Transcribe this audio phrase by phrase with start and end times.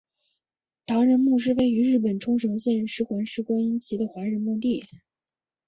[0.87, 4.83] 唐人墓是位于日本冲绳县石垣市观音崎的华人墓地。